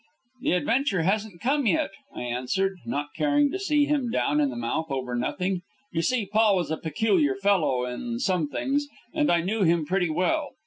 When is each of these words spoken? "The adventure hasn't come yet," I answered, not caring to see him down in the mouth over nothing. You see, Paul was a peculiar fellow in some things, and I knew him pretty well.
"The 0.41 0.53
adventure 0.53 1.03
hasn't 1.03 1.41
come 1.41 1.67
yet," 1.67 1.91
I 2.15 2.21
answered, 2.23 2.79
not 2.87 3.09
caring 3.15 3.51
to 3.51 3.59
see 3.59 3.85
him 3.85 4.09
down 4.09 4.41
in 4.41 4.49
the 4.49 4.55
mouth 4.55 4.87
over 4.89 5.15
nothing. 5.15 5.61
You 5.91 6.01
see, 6.01 6.25
Paul 6.25 6.55
was 6.55 6.71
a 6.71 6.77
peculiar 6.77 7.35
fellow 7.35 7.85
in 7.85 8.17
some 8.17 8.47
things, 8.47 8.87
and 9.13 9.31
I 9.31 9.41
knew 9.41 9.61
him 9.61 9.85
pretty 9.85 10.09
well. 10.09 10.53